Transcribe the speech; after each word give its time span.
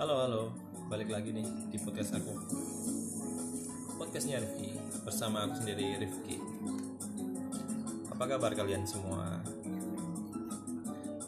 Halo 0.00 0.16
halo, 0.16 0.42
balik 0.88 1.12
lagi 1.12 1.28
nih 1.28 1.44
di 1.68 1.76
podcast 1.76 2.16
aku. 2.16 2.32
Podcastnya 4.00 4.40
Rifki 4.40 4.72
bersama 5.04 5.44
aku 5.44 5.60
sendiri 5.60 6.00
Rifki. 6.00 6.40
Apa 8.08 8.24
kabar 8.24 8.56
kalian 8.56 8.88
semua? 8.88 9.44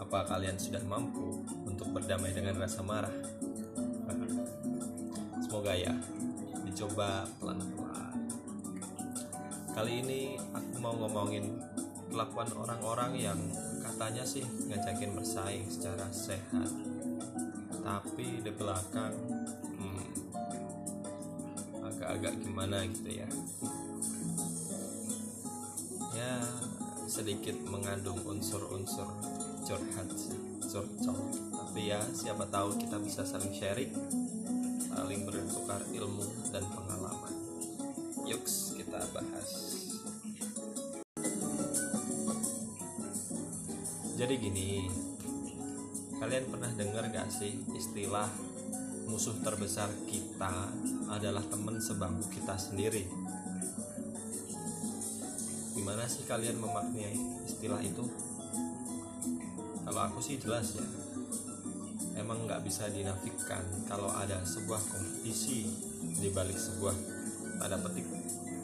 Apa 0.01 0.25
kalian 0.25 0.57
sudah 0.57 0.81
mampu 0.89 1.45
untuk 1.69 1.93
berdamai 1.93 2.33
dengan 2.33 2.65
rasa 2.65 2.81
marah? 2.81 3.13
Semoga 5.45 5.77
ya, 5.77 5.93
dicoba 6.65 7.29
pelan-pelan. 7.45 8.25
Kali 9.77 10.01
ini 10.01 10.41
aku 10.49 10.81
mau 10.81 10.97
ngomongin 10.97 11.61
kelakuan 12.09 12.49
orang-orang 12.57 13.21
yang 13.21 13.41
katanya 13.85 14.25
sih 14.25 14.41
ngajakin 14.73 15.13
bersaing 15.13 15.69
secara 15.69 16.09
sehat 16.09 16.92
tapi 17.83 18.41
di 18.41 18.53
belakang 18.55 19.15
hmm, 19.77 20.07
agak-agak 21.83 22.35
gimana 22.39 22.87
gitu 22.87 23.11
ya. 23.11 23.29
Ya 26.15 26.35
sedikit 27.11 27.59
mengandung 27.67 28.23
unsur-unsur 28.25 29.11
curhat 29.67 30.09
curcol. 30.63 31.21
Tapi 31.53 31.91
ya 31.91 32.01
siapa 32.15 32.47
tahu 32.49 32.79
kita 32.79 32.97
bisa 33.03 33.27
saling 33.27 33.53
sharing 33.53 33.93
saling 34.93 35.25
bertukar 35.27 35.83
ilmu 35.91 36.25
dan 36.55 36.65
pengalaman. 36.71 37.35
Yuk 38.29 38.45
kita 38.79 39.01
bahas. 39.11 39.51
Jadi 44.13 44.35
gini 44.39 44.87
Kalian 46.23 46.47
pernah 46.55 46.71
dengar 46.79 47.11
gak 47.11 47.35
sih 47.35 47.51
istilah 47.75 48.31
musuh 49.11 49.35
terbesar 49.43 49.91
kita 50.07 50.71
adalah 51.11 51.43
teman 51.51 51.83
sebangku 51.83 52.31
kita 52.31 52.55
sendiri? 52.55 53.11
Gimana 55.75 56.07
sih 56.07 56.23
kalian 56.23 56.63
memaknai 56.63 57.19
istilah 57.43 57.83
itu? 57.83 58.07
Kalau 59.83 59.99
aku 59.99 60.23
sih 60.23 60.39
jelas 60.39 60.79
ya, 60.79 60.87
emang 62.23 62.47
nggak 62.47 62.63
bisa 62.71 62.87
dinafikan 62.87 63.67
kalau 63.91 64.07
ada 64.15 64.47
sebuah 64.47 64.79
kompetisi 64.79 65.75
di 66.23 66.31
balik 66.31 66.55
sebuah 66.55 66.95
tanda 67.59 67.83
petik 67.83 68.07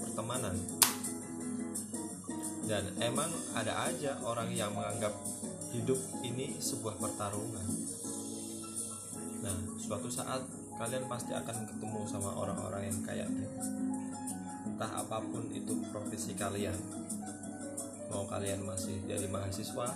pertemanan. 0.06 0.77
Dan 2.68 2.84
emang 3.00 3.32
ada 3.56 3.88
aja 3.88 4.20
orang 4.20 4.52
yang 4.52 4.68
menganggap 4.76 5.16
hidup 5.72 5.96
ini 6.20 6.52
sebuah 6.60 7.00
pertarungan. 7.00 7.64
Nah, 9.40 9.56
suatu 9.80 10.12
saat 10.12 10.44
kalian 10.76 11.08
pasti 11.08 11.32
akan 11.32 11.64
ketemu 11.64 12.04
sama 12.04 12.36
orang-orang 12.36 12.92
yang 12.92 13.00
kayak. 13.08 13.28
Entah 14.68 15.00
apa 15.00 15.16
pun 15.24 15.48
itu 15.48 15.80
profesi 15.88 16.36
kalian. 16.36 16.76
Mau 18.12 18.28
kalian 18.28 18.60
masih 18.68 19.00
jadi 19.08 19.24
mahasiswa, 19.32 19.88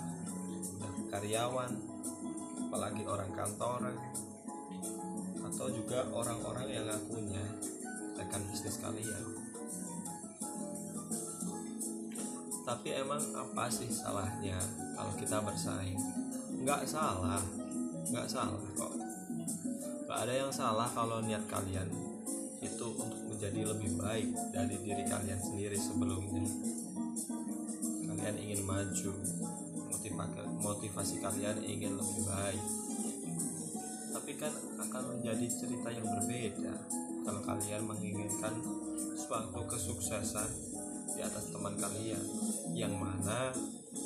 karyawan, 1.13 1.71
apalagi 2.69 3.05
orang 3.05 3.29
kantoran, 3.37 3.93
atau 5.45 5.69
juga 5.69 6.09
orang-orang 6.09 6.73
yang 6.73 6.85
ngakunya 6.89 7.45
rekan 8.17 8.41
bisnis 8.49 8.81
kalian. 8.81 9.42
Tapi 12.63 12.89
emang 12.95 13.19
apa 13.35 13.67
sih 13.67 13.91
salahnya 13.91 14.55
kalau 14.95 15.11
kita 15.19 15.43
bersaing? 15.43 15.99
Nggak 16.63 16.87
salah, 16.87 17.43
nggak 18.07 18.27
salah 18.31 18.63
kok. 18.79 18.95
Nggak 20.07 20.19
ada 20.23 20.33
yang 20.33 20.51
salah 20.51 20.87
kalau 20.95 21.19
niat 21.19 21.43
kalian 21.51 21.91
itu 22.63 22.87
untuk 22.95 23.19
menjadi 23.27 23.67
lebih 23.75 23.99
baik 23.99 24.31
dari 24.55 24.79
diri 24.79 25.03
kalian 25.03 25.39
sendiri 25.43 25.75
sebelumnya. 25.75 26.47
Kalian 28.07 28.37
ingin 28.39 28.63
maju, 28.63 29.11
motivasi 30.63 31.19
kalian 31.19 31.59
ingin 31.67 31.99
lebih 31.99 32.23
baik. 32.23 32.63
Tapi 34.15 34.31
kan 34.39 34.53
akan 34.79 35.03
menjadi 35.19 35.45
cerita 35.51 35.91
yang 35.91 36.07
berbeda 36.07 36.73
kalau 37.27 37.41
kalian 37.43 37.83
menginginkan 37.83 38.55
suatu 39.19 39.67
kesuksesan 39.67 40.62
di 41.13 41.21
atas 41.21 41.53
teman 41.53 41.77
kalian 41.77 42.21
yang 42.73 42.93
mana 42.97 43.53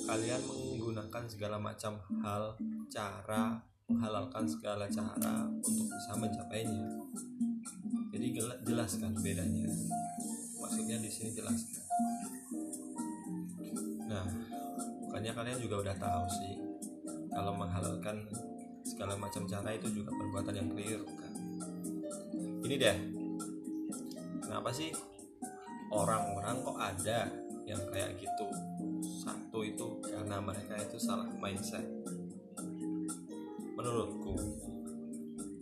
kalian 0.08 0.44
menggunakan 0.44 1.24
segala 1.28 1.56
macam 1.56 1.96
hal 2.24 2.56
cara 2.92 3.64
menghalalkan 3.88 4.44
segala 4.44 4.84
cara 4.92 5.48
untuk 5.48 5.88
bisa 5.88 6.12
mencapainya. 6.20 6.88
Jadi 8.12 8.26
jelaskan 8.68 9.16
bedanya. 9.24 9.72
Maksudnya 10.60 11.00
di 11.00 11.08
sini 11.08 11.32
jelaskan. 11.32 11.84
Nah 14.12 14.28
bukannya 15.08 15.32
kalian 15.32 15.60
juga 15.64 15.76
udah 15.88 15.96
tahu 15.96 16.26
sih 16.28 16.54
kalau 17.32 17.56
menghalalkan 17.56 18.28
segala 18.84 19.16
macam 19.16 19.48
cara 19.48 19.72
itu 19.72 19.88
juga 19.92 20.12
perbuatan 20.12 20.56
yang 20.56 20.68
keliru 20.76 21.08
kan? 21.08 21.34
Ini 22.68 22.76
deh 22.76 22.98
kenapa 24.44 24.72
sih 24.76 24.92
orang-orang 25.92 26.56
kok 26.64 26.78
ada 26.80 27.20
yang 27.68 27.84
kayak 27.92 28.16
gitu. 28.20 28.48
Satu 29.24 29.60
itu 29.64 30.00
karena 30.04 30.40
mereka 30.40 30.80
itu 30.80 30.96
salah 30.96 31.28
mindset. 31.36 31.84
Menurutku 33.76 34.36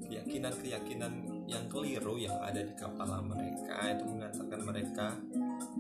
keyakinan-keyakinan 0.05 1.13
yang 1.49 1.65
keliru 1.69 2.17
yang 2.17 2.37
ada 2.41 2.61
di 2.61 2.73
kepala 2.77 3.21
mereka 3.25 3.77
itu 3.89 4.05
mengatakan 4.05 4.61
mereka 4.61 5.07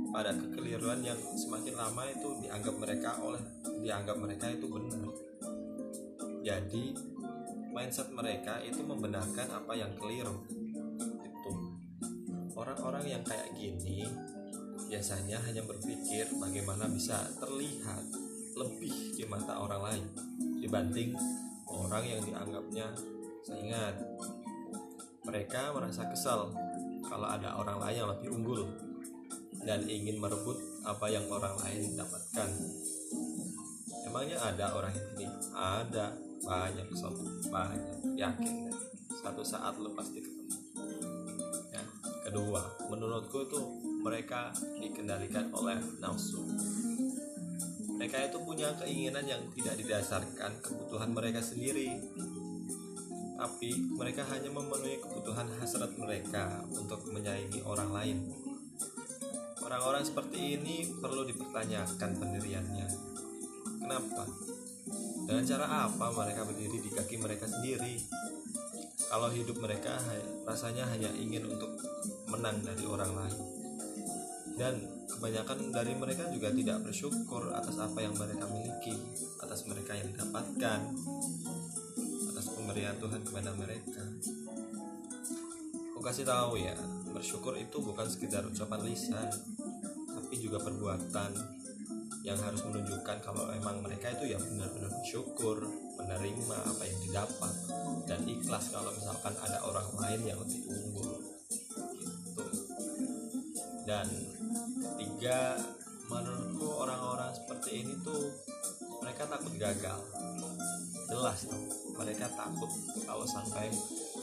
pada 0.09 0.33
kekeliruan 0.33 1.01
yang 1.05 1.17
semakin 1.37 1.75
lama 1.77 2.03
itu 2.09 2.29
dianggap 2.41 2.75
mereka 2.77 3.09
oleh 3.21 3.41
dianggap 3.81 4.17
mereka 4.17 4.45
itu 4.49 4.65
benar. 4.65 5.13
Jadi 6.45 6.93
mindset 7.73 8.09
mereka 8.13 8.61
itu 8.61 8.81
membenarkan 8.81 9.49
apa 9.49 9.73
yang 9.77 9.93
keliru. 9.97 10.45
Itu. 11.21 11.51
Orang-orang 12.55 13.05
yang 13.09 13.23
kayak 13.25 13.53
gini 13.57 14.05
biasanya 14.85 15.41
hanya 15.45 15.65
berpikir 15.65 16.29
bagaimana 16.37 16.85
bisa 16.89 17.25
terlihat 17.41 18.05
lebih 18.55 19.17
di 19.17 19.23
mata 19.27 19.59
orang 19.59 19.81
lain 19.83 20.05
dibanding 20.63 21.11
orang 21.67 22.03
yang 22.07 22.21
dianggapnya 22.23 22.87
saingan. 23.43 23.93
Mereka 25.25 25.73
merasa 25.73 26.05
kesal 26.07 26.53
kalau 27.05 27.27
ada 27.27 27.57
orang 27.57 27.81
lain 27.81 27.97
yang 28.05 28.09
lebih 28.13 28.29
unggul 28.33 28.61
dan 29.65 29.81
ingin 29.89 30.21
merebut 30.21 30.57
apa 30.85 31.09
yang 31.09 31.25
orang 31.29 31.57
lain 31.65 31.97
dapatkan. 31.97 32.49
Emangnya 34.05 34.37
ada 34.37 34.77
orang 34.77 34.93
ini? 35.17 35.25
Ada 35.51 36.13
banyak 36.45 36.87
sob, 36.93 37.17
banyak 37.49 38.15
yakin 38.15 38.69
satu 39.25 39.41
saat 39.41 39.73
lo 39.81 39.89
pasti. 39.97 40.21
Ya, 41.73 41.81
kedua, 42.29 42.61
menurutku 42.93 43.49
itu 43.49 43.59
mereka 44.05 44.53
dikendalikan 44.77 45.49
oleh 45.49 45.81
nafsu. 45.97 46.45
Mereka 47.97 48.29
itu 48.29 48.37
punya 48.45 48.69
keinginan 48.77 49.25
yang 49.25 49.41
tidak 49.57 49.81
didasarkan 49.81 50.61
kebutuhan 50.61 51.09
mereka 51.09 51.41
sendiri, 51.41 51.97
tapi 53.33 53.73
mereka 53.97 54.21
hanya 54.29 54.53
memenuhi 54.53 55.01
kebutuhan 55.01 55.49
hasrat 55.57 55.89
mereka 55.97 56.61
untuk 56.69 57.01
menyayangi 57.09 57.65
orang 57.65 57.89
lain. 57.89 58.17
Orang-orang 59.65 60.05
seperti 60.05 60.61
ini 60.61 60.85
perlu 61.01 61.25
dipertanyakan 61.25 62.11
pendiriannya. 62.21 62.87
Kenapa? 63.81 64.29
Dengan 65.25 65.41
cara 65.49 65.89
apa 65.89 66.13
mereka 66.13 66.45
berdiri 66.45 66.77
di 66.77 66.93
kaki 66.93 67.17
mereka 67.17 67.49
sendiri? 67.49 67.97
Kalau 69.09 69.33
hidup 69.33 69.57
mereka 69.57 69.97
rasanya 70.45 70.85
hanya 70.93 71.09
ingin 71.17 71.49
untuk 71.49 71.73
menang 72.29 72.61
dari 72.61 72.85
orang 72.85 73.09
lain 73.17 73.64
dan 74.55 74.79
kebanyakan 75.11 75.71
dari 75.71 75.93
mereka 75.95 76.31
juga 76.31 76.51
tidak 76.51 76.87
bersyukur 76.87 77.51
atas 77.51 77.75
apa 77.75 77.99
yang 77.99 78.15
mereka 78.15 78.47
miliki 78.47 78.95
atas 79.43 79.67
mereka 79.67 79.95
yang 79.95 80.09
dapatkan 80.15 80.79
atas 82.31 82.45
pemberian 82.55 82.95
Tuhan 82.99 83.21
kepada 83.23 83.51
mereka. 83.55 84.03
Aku 85.95 86.01
kasih 86.03 86.27
tahu 86.27 86.59
ya 86.59 86.75
bersyukur 87.11 87.55
itu 87.55 87.79
bukan 87.79 88.07
sekedar 88.07 88.43
ucapan 88.43 88.83
lisan 88.83 89.27
tapi 90.11 90.35
juga 90.39 90.59
perbuatan 90.59 91.31
yang 92.25 92.41
harus 92.41 92.65
menunjukkan 92.65 93.21
kalau 93.21 93.53
emang 93.53 93.85
mereka 93.85 94.09
itu 94.09 94.33
ya 94.33 94.41
benar-benar 94.41 94.89
bersyukur 94.89 95.61
menerima 96.01 96.57
apa 96.65 96.83
yang 96.83 96.99
didapat 97.05 97.53
dan 98.09 98.19
ikhlas 98.25 98.73
kalau 98.73 98.89
misalkan 98.97 99.37
ada 99.45 99.61
orang 99.61 99.85
lain 100.01 100.21
yang 100.33 100.39
lebih 100.41 100.65
unggul. 100.65 101.21
Gitu. 101.93 102.45
Dan 103.85 104.09
tiga 105.25 105.57
menurutku 106.05 106.85
orang-orang 106.85 107.33
seperti 107.33 107.81
ini 107.81 107.97
tuh 108.05 108.29
mereka 109.01 109.25
takut 109.25 109.57
gagal. 109.57 109.97
Jelas 111.09 111.49
dong 111.49 111.65
mereka 111.97 112.29
takut 112.29 112.69
kalau 113.09 113.25
sampai 113.25 113.73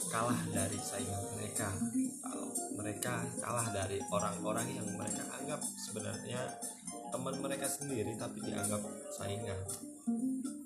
kalah 0.07 0.39
dari 0.47 0.79
saingan 0.79 1.19
mereka. 1.35 1.75
Kalau 2.23 2.47
mereka 2.79 3.19
kalah 3.43 3.67
dari 3.75 3.99
orang-orang 4.15 4.79
yang 4.79 4.87
mereka 4.95 5.27
anggap 5.35 5.59
sebenarnya 5.75 6.39
teman 7.11 7.35
mereka 7.43 7.67
sendiri 7.67 8.15
tapi 8.15 8.39
dianggap 8.39 8.79
saingan. 9.11 9.59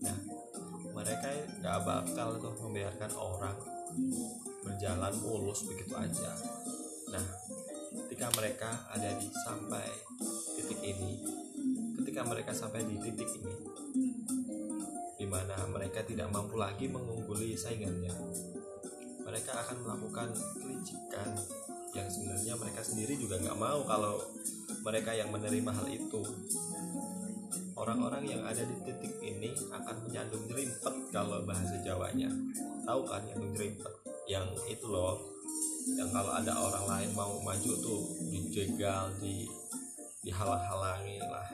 Nah 0.06 0.18
mereka 0.94 1.34
nggak 1.34 1.80
bakal 1.82 2.38
tuh 2.38 2.54
membiarkan 2.62 3.10
orang 3.18 3.58
berjalan 4.62 5.18
mulus 5.18 5.66
begitu 5.66 5.98
aja. 5.98 6.30
Nah 7.10 7.26
ketika 8.18 8.34
mereka 8.34 8.74
ada 8.90 9.14
di 9.14 9.30
sampai 9.30 9.86
titik 10.58 10.82
ini 10.82 11.22
ketika 12.02 12.26
mereka 12.26 12.50
sampai 12.50 12.82
di 12.82 12.98
titik 12.98 13.30
ini 13.30 13.54
di 15.22 15.30
mana 15.30 15.54
mereka 15.70 16.02
tidak 16.02 16.26
mampu 16.34 16.58
lagi 16.58 16.90
mengungguli 16.90 17.54
saingannya 17.54 18.10
mereka 19.22 19.62
akan 19.62 19.86
melakukan 19.86 20.34
kelicikan 20.34 21.30
yang 21.94 22.10
sebenarnya 22.10 22.58
mereka 22.58 22.82
sendiri 22.82 23.22
juga 23.22 23.38
nggak 23.38 23.54
mau 23.54 23.86
kalau 23.86 24.18
mereka 24.82 25.14
yang 25.14 25.30
menerima 25.30 25.78
hal 25.78 25.86
itu. 25.86 26.22
Orang-orang 27.78 28.26
yang 28.26 28.42
ada 28.42 28.66
di 28.66 28.82
titik 28.82 29.14
ini 29.22 29.54
akan 29.70 30.10
menyandung 30.10 30.42
jerimpet 30.50 31.14
kalau 31.14 31.46
bahasa 31.46 31.78
Jawanya. 31.86 32.34
Tahu 32.82 33.02
kan 33.06 33.22
yang 33.30 33.46
jerimpet 33.54 33.94
yang 34.26 34.48
itu 34.66 34.90
loh 34.90 35.37
yang 35.96 36.12
kalau 36.12 36.36
ada 36.36 36.52
orang 36.52 36.86
lain 36.90 37.10
mau 37.16 37.40
maju 37.40 37.72
tuh 37.80 38.04
dijegal 38.28 39.16
di 39.24 39.48
dihalang-halangi 40.28 41.24
lah. 41.24 41.48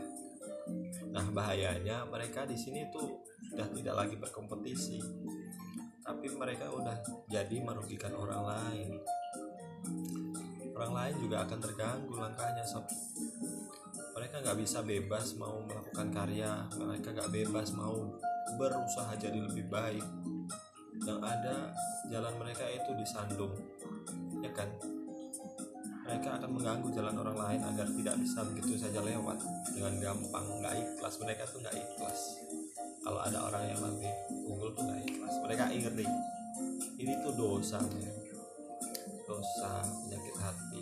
Nah 1.14 1.26
bahayanya 1.30 2.10
mereka 2.10 2.50
di 2.50 2.58
sini 2.58 2.90
tuh 2.90 3.22
udah 3.54 3.70
tidak 3.70 3.94
lagi 3.94 4.16
berkompetisi. 4.18 4.98
Tapi 6.02 6.28
mereka 6.34 6.74
udah 6.74 6.98
jadi 7.30 7.62
merugikan 7.62 8.18
orang 8.18 8.42
lain. 8.50 8.90
Orang 10.74 10.98
lain 10.98 11.16
juga 11.22 11.46
akan 11.46 11.60
terganggu 11.62 12.14
langkahnya 12.18 12.66
sob. 12.66 12.90
Mereka 14.18 14.42
nggak 14.42 14.58
bisa 14.58 14.82
bebas 14.82 15.38
mau 15.38 15.62
melakukan 15.62 16.10
karya 16.10 16.66
mereka 16.74 17.14
nggak 17.14 17.30
bebas 17.30 17.70
mau 17.78 18.18
berusaha 18.58 19.14
jadi 19.22 19.38
lebih 19.38 19.70
baik. 19.70 20.06
Yang 21.06 21.20
ada 21.22 21.56
jalan 22.10 22.34
mereka 22.42 22.66
itu 22.74 22.92
disandung 22.98 23.54
ya 24.44 24.52
kan? 24.52 24.70
Mereka 26.04 26.30
akan 26.36 26.50
mengganggu 26.52 26.88
jalan 26.92 27.16
orang 27.16 27.38
lain 27.40 27.62
agar 27.64 27.88
tidak 27.88 28.16
bisa 28.20 28.44
begitu 28.52 28.76
saja 28.76 29.00
lewat 29.00 29.40
dengan 29.72 29.94
gampang. 30.04 30.46
Nggak 30.60 30.76
ikhlas. 30.84 31.16
Mereka 31.24 31.48
tuh 31.48 31.64
nggak 31.64 31.76
ikhlas. 31.80 32.20
Kalau 33.00 33.20
ada 33.24 33.40
orang 33.40 33.64
yang 33.72 33.80
lebih 33.80 34.12
unggul 34.52 34.76
tuh 34.76 34.84
nggak 34.84 35.00
ikhlas. 35.08 35.34
Mereka 35.48 35.64
iri 35.72 36.08
ini 37.00 37.14
tuh 37.24 37.34
dosa 37.36 37.80
ya. 37.80 38.12
dosa 39.24 39.72
penyakit 40.04 40.36
hati. 40.36 40.82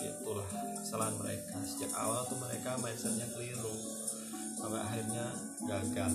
Itulah 0.00 0.48
kesalahan 0.80 1.14
mereka. 1.20 1.60
Sejak 1.68 1.92
awal 1.92 2.24
tuh 2.24 2.40
mereka 2.40 2.80
mindsetnya 2.80 3.28
keliru. 3.36 3.76
Sampai 4.56 4.80
akhirnya 4.80 5.26
gagal. 5.68 6.12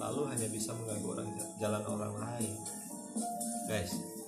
Lalu 0.00 0.20
hanya 0.32 0.48
bisa 0.48 0.72
mengganggu 0.72 1.08
orang 1.20 1.28
jalan 1.60 1.82
orang 1.84 2.14
lain. 2.16 2.56
Guys 3.68 4.19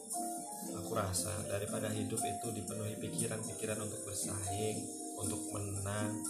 rasa 0.93 1.33
daripada 1.49 1.89
hidup 1.89 2.21
itu 2.21 2.49
dipenuhi 2.53 3.01
pikiran-pikiran 3.01 3.81
untuk 3.81 4.05
bersaing 4.05 4.79
untuk 5.17 5.41
menang 5.53 6.21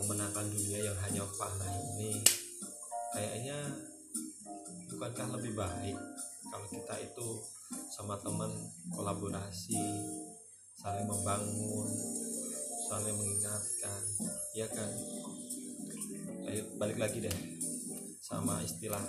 memenangkan 0.00 0.48
dunia 0.50 0.90
yang 0.90 0.98
hanya 1.06 1.22
panah 1.38 1.70
ini. 1.94 2.18
Kayaknya 3.14 3.58
bukankah 4.90 5.38
lebih 5.38 5.54
baik 5.54 5.98
kalau 6.50 6.66
kita 6.66 6.94
itu 6.98 7.28
sama 7.94 8.18
teman 8.18 8.50
kolaborasi 8.90 9.78
saling 10.74 11.06
membangun 11.06 11.88
saling 12.90 13.14
mengingatkan 13.14 14.02
ya 14.56 14.66
kan? 14.66 14.90
Ayo, 16.50 16.66
balik 16.74 16.98
lagi 16.98 17.22
deh. 17.22 17.36
Sama 18.18 18.62
istilah 18.62 19.02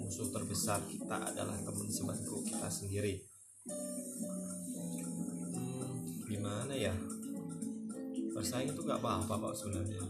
musuh 0.00 0.32
terbesar 0.32 0.84
kita 0.88 1.32
adalah 1.32 1.56
teman 1.60 1.88
sebangku 1.88 2.44
kita 2.44 2.68
sendiri 2.68 3.35
hmm, 5.54 6.26
gimana 6.26 6.74
ya? 6.74 6.94
Bersaing 8.36 8.70
itu 8.70 8.80
nggak 8.84 9.00
apa-apa 9.00 9.50
kok 9.50 9.54
sebenarnya. 9.64 10.02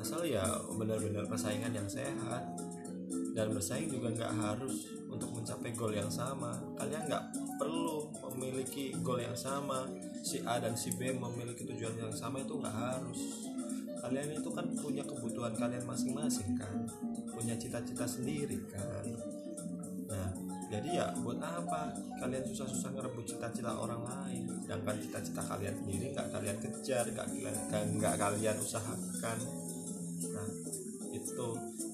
Asal 0.00 0.24
ya 0.24 0.42
benar-benar 0.74 1.28
persaingan 1.28 1.76
yang 1.76 1.86
sehat 1.86 2.56
dan 3.30 3.54
bersaing 3.54 3.86
juga 3.86 4.10
nggak 4.10 4.32
harus 4.32 4.90
untuk 5.06 5.30
mencapai 5.30 5.70
goal 5.76 5.94
yang 5.94 6.10
sama. 6.10 6.58
Kalian 6.74 7.06
nggak 7.06 7.24
perlu 7.60 8.10
memiliki 8.34 8.96
goal 9.04 9.22
yang 9.22 9.36
sama. 9.36 9.86
Si 10.20 10.42
A 10.42 10.58
dan 10.58 10.74
si 10.74 10.92
B 10.98 11.14
memiliki 11.14 11.62
tujuan 11.64 11.94
yang 11.96 12.12
sama 12.12 12.42
itu 12.42 12.58
nggak 12.58 12.74
harus. 12.74 13.20
Kalian 14.00 14.40
itu 14.40 14.48
kan 14.50 14.66
punya 14.80 15.04
kebutuhan 15.04 15.52
kalian 15.54 15.84
masing-masing 15.84 16.56
kan. 16.56 16.88
Punya 17.30 17.54
cita-cita 17.54 18.08
sendiri 18.08 18.58
kan 18.72 19.04
jadi 20.70 21.02
ya 21.02 21.06
buat 21.26 21.42
apa? 21.42 21.90
Kalian 22.22 22.46
susah-susah 22.46 22.94
ngerebut 22.94 23.26
cita-cita 23.26 23.74
orang 23.74 24.06
lain. 24.06 24.46
Sedangkan 24.62 25.02
cita-cita 25.02 25.42
kalian 25.42 25.74
sendiri 25.82 26.14
nggak 26.14 26.30
kalian 26.30 26.56
kejar 26.62 27.04
nggak 27.10 27.26
kalian 27.26 27.86
nggak 27.98 28.14
kalian 28.14 28.56
usahakan. 28.62 29.38
Nah 30.30 30.48
itu. 31.10 31.48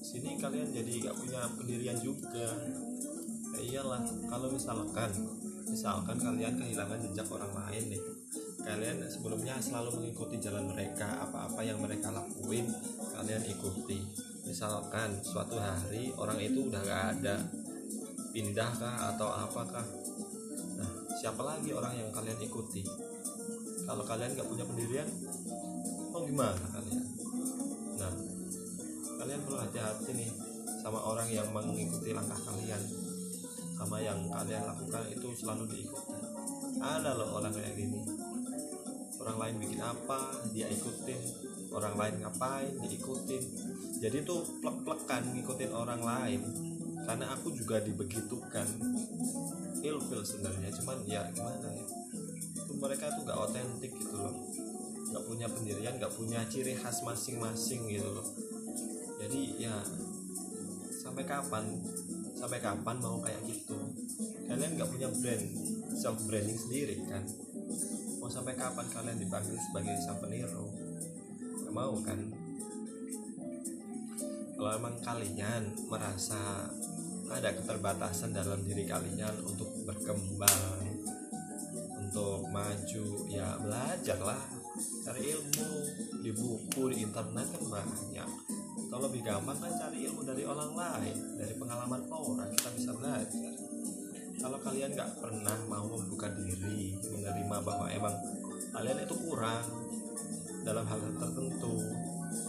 Sini 0.05 0.37
kalian 0.37 0.69
jadi 0.69 0.93
nggak 1.09 1.17
punya 1.17 1.41
pendirian 1.57 1.97
juga. 1.97 2.53
Ya 3.57 3.81
iyalah 3.81 4.05
kalau 4.29 4.53
misalkan 4.53 5.09
misalkan 5.65 6.21
kalian 6.21 6.53
kehilangan 6.61 7.01
jejak 7.01 7.27
orang 7.33 7.51
lain 7.57 7.97
nih 7.97 8.03
kalian 8.61 8.99
sebelumnya 9.09 9.55
selalu 9.63 9.99
mengikuti 9.99 10.37
jalan 10.43 10.67
mereka 10.69 11.23
apa-apa 11.23 11.63
yang 11.63 11.79
mereka 11.79 12.11
lakuin 12.11 12.67
kalian 13.15 13.43
ikuti. 13.47 14.03
Misalkan 14.43 15.17
suatu 15.23 15.55
hari 15.59 16.11
orang 16.15 16.39
itu 16.39 16.67
udah 16.67 16.81
gak 16.83 17.03
ada 17.19 17.35
pindah 18.37 18.69
kah 18.77 19.17
atau 19.17 19.33
apakah 19.33 19.81
nah 20.77 20.89
siapa 21.17 21.41
lagi 21.41 21.73
orang 21.73 21.97
yang 21.97 22.13
kalian 22.13 22.37
ikuti? 22.37 22.85
Kalau 23.81 24.05
kalian 24.05 24.37
gak 24.37 24.45
punya 24.45 24.61
pendirian 24.61 25.09
mau 26.13 26.21
gimana 26.21 26.61
kalian? 26.69 27.01
Nah 27.97 28.13
kalian 29.17 29.41
perlu 29.41 29.57
hati-hati 29.57 30.13
nih 30.13 30.29
sama 30.85 31.01
orang 31.01 31.33
yang 31.33 31.49
mengikuti 31.49 32.13
langkah 32.13 32.37
kalian 32.45 32.77
sama 33.73 33.97
yang 34.05 34.21
kalian 34.29 34.69
lakukan 34.69 35.09
itu 35.09 35.33
selalu 35.33 35.65
diikuti. 35.73 36.13
Ada 36.77 37.17
loh 37.17 37.41
orang 37.41 37.49
kayak 37.57 37.73
gini. 37.73 38.05
Orang 39.17 39.41
lain 39.41 39.55
bikin 39.57 39.81
apa 39.81 40.45
dia 40.53 40.69
ikutin. 40.69 41.21
Orang 41.73 41.97
lain 41.97 42.21
ngapain 42.21 42.69
diikutin. 42.85 43.41
Jadi 43.97 44.21
tuh 44.21 44.45
plek-plekan 44.61 45.25
ngikutin 45.33 45.73
orang 45.73 46.05
lain 46.05 46.41
karena 47.05 47.25
aku 47.35 47.53
juga 47.53 47.83
dibegitukan 47.83 48.67
ilfil 49.83 50.21
sebenarnya 50.25 50.71
cuman 50.81 50.97
ya 51.05 51.21
gimana 51.31 51.67
ya? 51.69 51.85
Itu 52.57 52.73
mereka 52.79 53.13
tuh 53.13 53.27
gak 53.27 53.37
otentik 53.37 53.93
gitu 53.93 54.15
loh. 54.17 54.33
Gak 55.13 55.23
punya 55.27 55.47
pendirian 55.47 55.95
gak 56.01 56.13
punya 56.15 56.41
ciri 56.49 56.73
khas 56.73 57.05
masing-masing 57.05 57.85
gitu 57.91 58.09
loh. 58.09 58.27
Jadi 59.21 59.61
ya 59.61 59.75
sampai 60.97 61.23
kapan 61.23 61.63
sampai 62.37 62.59
kapan 62.59 62.95
mau 63.03 63.21
kayak 63.21 63.41
gitu? 63.45 63.77
Kalian 64.49 64.79
gak 64.79 64.89
punya 64.89 65.07
brand 65.21 65.45
self 65.93 66.17
branding 66.25 66.57
sendiri 66.57 66.97
kan? 67.05 67.23
Mau 68.17 68.29
sampai 68.31 68.57
kapan 68.57 68.85
kalian 68.89 69.17
dipanggil 69.21 69.55
sebagai 69.61 69.95
sang 70.03 70.19
peniru 70.19 70.87
gak 71.67 71.75
mau 71.75 71.99
kan 71.99 72.15
kalau 74.57 74.73
emang 74.73 74.97
kalian 75.05 75.69
merasa 75.85 76.65
ada 77.29 77.49
keterbatasan 77.53 78.33
dalam 78.33 78.65
diri 78.65 78.89
kalian 78.89 79.37
untuk 79.45 79.69
berkembang 79.85 80.81
untuk 82.01 82.49
maju 82.49 83.05
ya 83.29 83.53
belajarlah 83.61 84.41
cari 85.05 85.21
ilmu. 85.37 85.69
Di 86.25 86.31
buku 86.33 86.81
di 86.89 87.05
internet 87.05 87.47
kan 87.53 87.63
banyak. 87.69 88.29
Atau 88.87 88.99
lebih 89.05 89.21
gampang 89.21 89.61
kan 89.61 89.71
cari 89.77 90.09
ilmu 90.09 90.25
dari 90.25 90.41
orang 90.41 90.73
lain 90.73 91.15
dari 91.37 91.53
pengalaman 91.53 92.01
orang 92.09 92.49
kita 92.57 92.69
bisa 92.73 92.91
belajar. 92.97 93.53
Kalau 94.37 94.57
kalian 94.61 94.91
nggak 94.97 95.11
pernah 95.21 95.57
mau 95.69 95.85
membuka 95.85 96.33
diri 96.33 96.97
menerima 96.97 97.57
bahwa 97.61 97.85
emang 97.93 98.15
kalian 98.73 99.05
itu 99.05 99.15
kurang 99.21 99.65
dalam 100.65 100.85
hal 100.89 100.99
tertentu 100.99 101.77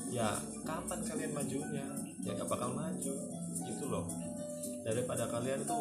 ya 0.09 0.33
kapan 0.69 1.01
kalian 1.01 1.33
majunya? 1.33 1.89
Ya 2.21 2.37
nggak 2.37 2.51
bakal 2.53 2.77
maju. 2.77 3.15
Gitu 3.65 3.85
loh. 3.89 4.05
Daripada 4.85 5.25
kalian 5.25 5.65
tuh 5.65 5.81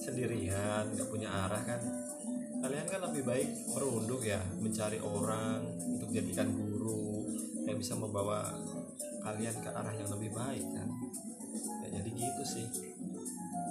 sendirian 0.00 0.88
nggak 0.96 1.08
punya 1.12 1.28
arah 1.28 1.60
kan. 1.60 1.80
Kalian 2.64 2.86
kan 2.88 3.00
lebih 3.12 3.28
baik 3.28 3.48
merunduk 3.76 4.24
ya 4.24 4.40
mencari 4.56 4.96
orang 5.02 5.60
untuk 5.98 6.08
jadikan 6.08 6.48
guru 6.48 7.28
yang 7.68 7.76
bisa 7.76 7.92
membawa 7.92 8.54
kalian 9.20 9.54
ke 9.60 9.68
arah 9.68 9.92
yang 9.92 10.08
lebih 10.08 10.32
baik 10.32 10.64
kan. 10.72 10.88
Ya 11.84 12.00
jadi 12.00 12.10
gitu 12.16 12.42
sih. 12.48 12.66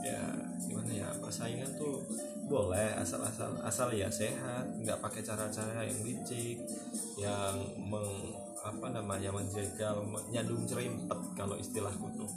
Ya 0.05 0.21
gimana 0.69 0.91
ya 0.93 1.09
persaingan 1.17 1.71
tuh 1.81 2.05
boleh 2.45 2.93
asal 2.99 3.23
asal 3.23 3.57
asal 3.63 3.89
ya 3.95 4.11
sehat 4.11 4.67
nggak 4.83 4.99
pakai 4.99 5.23
cara-cara 5.23 5.87
yang 5.87 5.99
licik 6.03 6.59
yang 7.15 7.55
meng 7.79 8.35
apa 8.61 8.87
namanya 8.93 9.33
menjegal 9.33 10.05
nyandung 10.29 10.69
cerimpet 10.69 11.19
kalau 11.33 11.57
istilahku 11.57 12.07
tuh 12.13 12.29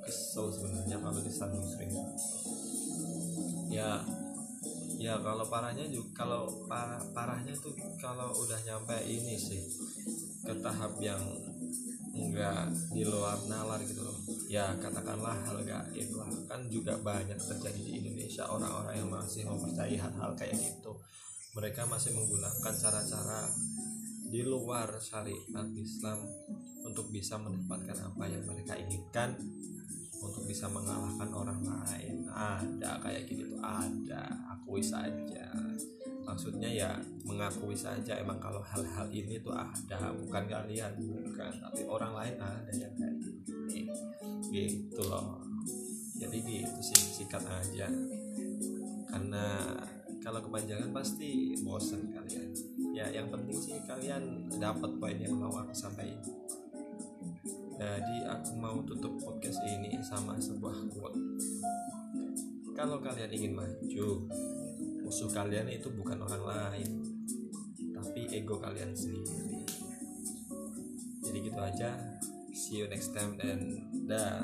kesel 0.00 0.48
sebenarnya 0.48 0.96
kalau 0.96 1.20
disandung 1.20 1.66
cerimpet. 1.68 2.16
Ya 3.68 4.00
ya 4.96 5.20
kalau 5.20 5.44
parahnya 5.52 5.84
juga 5.92 6.24
kalau 6.24 6.48
parah 6.64 7.02
parahnya 7.12 7.52
tuh 7.60 7.76
kalau 8.00 8.32
udah 8.32 8.56
nyampe 8.64 8.96
ini 9.04 9.36
sih 9.36 9.60
ke 10.40 10.56
tahap 10.64 10.96
yang 11.04 11.20
enggak 12.16 12.72
di 12.96 13.04
luar 13.04 13.36
nalar 13.44 13.84
gitu 13.84 14.00
loh. 14.00 14.16
Ya 14.48 14.72
katakanlah 14.80 15.36
hal 15.44 15.60
gaib 15.60 16.10
lah 16.16 16.32
kan 16.48 16.64
juga 16.72 16.96
banyak 16.96 17.36
terjadi 17.36 17.76
di 17.76 17.92
Indonesia 18.00 18.48
orang-orang 18.48 19.04
yang 19.04 19.10
masih 19.12 19.44
mempercayai 19.44 20.00
hal-hal 20.00 20.32
kayak 20.32 20.56
gitu. 20.56 20.96
Mereka 21.52 21.84
masih 21.88 22.16
menggunakan 22.16 22.72
cara-cara 22.72 23.48
di 24.26 24.42
luar 24.42 24.98
syariat 24.98 25.68
Islam 25.78 26.26
untuk 26.82 27.10
bisa 27.10 27.38
mendapatkan 27.38 27.98
apa 28.10 28.24
yang 28.26 28.42
mereka 28.46 28.74
inginkan 28.78 29.34
untuk 30.22 30.42
bisa 30.48 30.66
mengalahkan 30.66 31.30
orang 31.30 31.60
lain. 31.62 32.26
Ada 32.30 32.98
kayak 33.02 33.30
gitu 33.30 33.58
ada. 33.62 34.24
Akui 34.50 34.82
saja. 34.82 35.46
Maksudnya 36.26 36.66
ya 36.66 36.90
mengakui 37.22 37.78
saja 37.78 38.18
emang 38.18 38.42
kalau 38.42 38.58
hal-hal 38.62 39.06
ini 39.14 39.38
tuh 39.38 39.54
ada. 39.54 40.10
Bukan 40.14 40.44
kalian 40.50 40.92
bukan. 40.98 41.52
Tapi 41.62 41.86
orang 41.86 42.12
lain 42.16 42.34
ada 42.42 42.72
yang 42.74 42.92
kayak 42.98 43.16
gini. 43.22 43.82
Gitu 44.50 45.02
loh. 45.06 45.42
Jadi 46.16 46.36
gitu 46.42 46.80
sih 46.82 47.22
sikat 47.22 47.44
aja. 47.46 47.86
Karena 49.06 49.46
kalau 50.26 50.42
kepanjangan 50.42 50.90
pasti 50.90 51.54
bosan 51.62 52.10
kalian 52.10 52.50
ya 52.96 53.12
yang 53.12 53.28
penting 53.28 53.60
sih 53.60 53.76
kalian 53.84 54.48
dapat 54.56 54.88
poin 54.96 55.20
yang 55.20 55.36
mau 55.36 55.52
aku 55.52 55.76
sampaikan. 55.76 56.24
Jadi 57.76 58.24
aku 58.24 58.56
mau 58.56 58.80
tutup 58.88 59.20
podcast 59.20 59.60
ini 59.68 60.00
sama 60.00 60.40
sebuah 60.40 60.88
quote. 60.96 61.20
Kalau 62.72 62.96
kalian 63.04 63.28
ingin 63.36 63.52
maju 63.52 64.08
musuh 65.04 65.28
kalian 65.28 65.68
itu 65.68 65.92
bukan 65.92 66.24
orang 66.24 66.40
lain 66.48 66.90
tapi 67.92 68.32
ego 68.32 68.56
kalian 68.56 68.96
sendiri. 68.96 69.60
Jadi 71.20 71.36
gitu 71.52 71.60
aja. 71.60 72.00
See 72.56 72.80
you 72.80 72.88
next 72.88 73.12
time 73.12 73.36
and 73.44 73.84
dah 74.08 74.40